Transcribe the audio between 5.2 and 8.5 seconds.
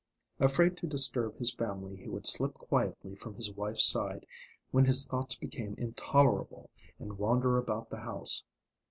became intolerable, and wander about the house.